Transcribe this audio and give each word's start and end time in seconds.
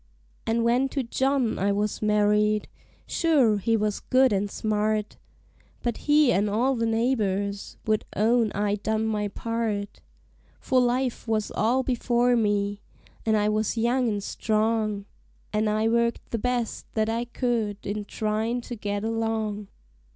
And 0.47 0.63
when 0.65 0.89
to 0.89 1.03
John 1.03 1.59
I 1.59 1.71
was 1.71 2.01
married, 2.01 2.67
sure 3.05 3.57
he 3.59 3.77
was 3.77 3.99
good 3.99 4.33
and 4.33 4.49
smart, 4.49 5.17
But 5.83 5.97
he 6.09 6.31
and 6.31 6.49
all 6.49 6.75
the 6.75 6.87
neighbors 6.87 7.77
would 7.85 8.03
own 8.15 8.51
I 8.53 8.77
done 8.77 9.05
my 9.05 9.27
part; 9.27 10.01
For 10.59 10.81
life 10.81 11.27
was 11.27 11.51
all 11.51 11.83
before 11.83 12.35
me, 12.35 12.81
an' 13.27 13.35
I 13.35 13.47
was 13.49 13.77
young 13.77 14.07
an' 14.09 14.21
strong, 14.21 15.05
And 15.53 15.69
I 15.69 15.87
worked 15.87 16.31
the 16.31 16.39
best 16.39 16.87
that 16.95 17.07
I 17.07 17.25
could 17.25 17.85
in 17.85 18.03
tryin' 18.05 18.59
to 18.61 18.75
get 18.75 19.03
along. 19.03 19.67